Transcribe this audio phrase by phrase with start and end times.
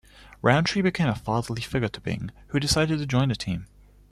[0.41, 3.67] Roundtree became a fatherly figure to Bing, who decided to join the team.